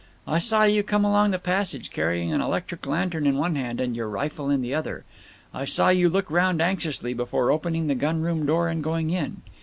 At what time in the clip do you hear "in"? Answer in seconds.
3.27-3.37, 4.49-4.63, 9.11-9.43